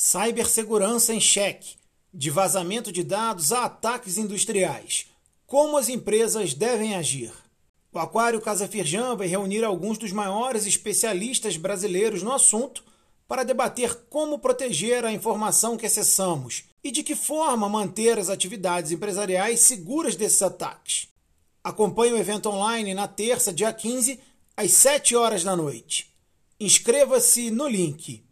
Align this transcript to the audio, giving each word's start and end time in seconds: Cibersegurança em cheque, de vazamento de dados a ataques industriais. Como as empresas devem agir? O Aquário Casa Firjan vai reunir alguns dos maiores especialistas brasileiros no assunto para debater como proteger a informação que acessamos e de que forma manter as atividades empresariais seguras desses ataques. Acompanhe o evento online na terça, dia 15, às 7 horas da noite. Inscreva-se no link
Cibersegurança 0.00 1.12
em 1.12 1.20
cheque, 1.20 1.74
de 2.14 2.30
vazamento 2.30 2.92
de 2.92 3.02
dados 3.02 3.52
a 3.52 3.64
ataques 3.64 4.16
industriais. 4.16 5.06
Como 5.44 5.76
as 5.76 5.88
empresas 5.88 6.54
devem 6.54 6.94
agir? 6.94 7.32
O 7.92 7.98
Aquário 7.98 8.40
Casa 8.40 8.68
Firjan 8.68 9.16
vai 9.16 9.26
reunir 9.26 9.64
alguns 9.64 9.98
dos 9.98 10.12
maiores 10.12 10.66
especialistas 10.66 11.56
brasileiros 11.56 12.22
no 12.22 12.32
assunto 12.32 12.84
para 13.26 13.42
debater 13.42 13.92
como 14.08 14.38
proteger 14.38 15.04
a 15.04 15.12
informação 15.12 15.76
que 15.76 15.86
acessamos 15.86 16.62
e 16.84 16.92
de 16.92 17.02
que 17.02 17.16
forma 17.16 17.68
manter 17.68 18.20
as 18.20 18.30
atividades 18.30 18.92
empresariais 18.92 19.58
seguras 19.58 20.14
desses 20.14 20.42
ataques. 20.42 21.08
Acompanhe 21.64 22.12
o 22.12 22.18
evento 22.18 22.48
online 22.48 22.94
na 22.94 23.08
terça, 23.08 23.52
dia 23.52 23.72
15, 23.72 24.20
às 24.56 24.70
7 24.70 25.16
horas 25.16 25.42
da 25.42 25.56
noite. 25.56 26.14
Inscreva-se 26.60 27.50
no 27.50 27.66
link 27.66 28.27